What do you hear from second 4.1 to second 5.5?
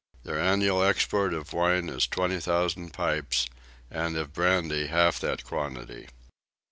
of brandy half that